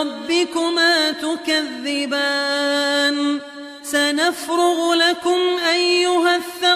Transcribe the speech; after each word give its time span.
ربكما 0.00 1.10
تكذبان. 1.10 3.16
سنفرغ 3.82 4.94
لكم 4.94 5.40
أيها 5.70 6.36
الثقلان. 6.36 6.75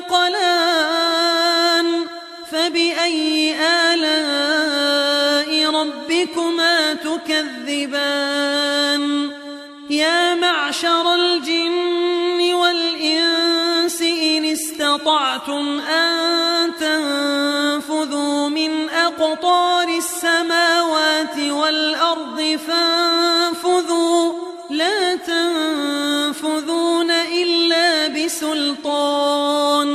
أقطار 19.11 19.89
السماوات 19.89 21.39
والأرض 21.39 22.59
فانفذوا 22.67 24.33
لا 24.71 25.15
تنفذون 25.17 27.11
إلا 27.11 28.07
بسلطان. 28.07 29.91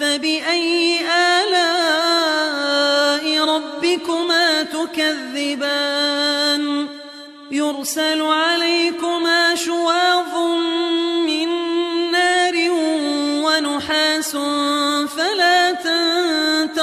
فبأي 0.00 1.00
آلاء 1.40 2.24
ربكما 3.44 4.62
تكذبان؟ 4.62 6.22
يرسل 7.50 8.22
عليكما 8.22 9.54
شواظ 9.54 10.36
من 11.26 11.48
نار 12.10 12.54
ونحاس 13.44 14.36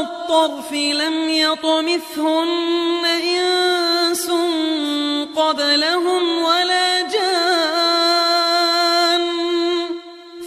الطرف 0.00 0.72
لم 0.72 1.28
يطمثهن 1.28 3.04
إنس 3.06 4.30
قبلهم 5.36 6.42
ولا 6.42 7.00
جان 7.02 7.52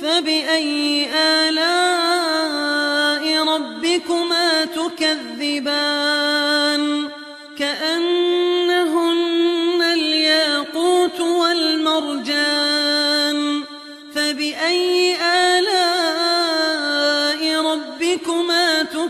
فبأي 0.02 0.85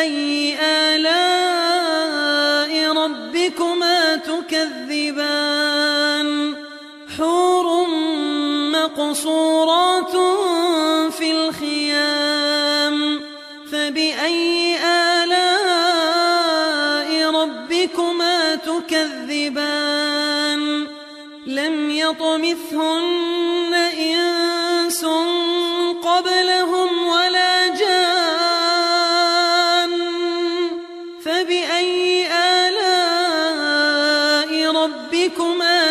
فبأي 0.00 0.56
آلاء 0.60 1.72
ربكما 2.92 4.16
تكذبان 4.16 5.48
حور 7.18 7.86
مقصورات 8.72 10.16
في 11.12 11.32
الخيام 11.32 13.20
فبأي 13.72 14.76
آلاء 15.22 15.50
ربكما 17.30 18.54
تكذبان 18.54 19.80
لم 21.46 21.90
يطمثهن 21.90 23.69